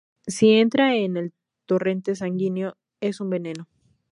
[0.25, 1.31] Si entra en el
[1.67, 3.67] torrente sanguíneo es un veneno.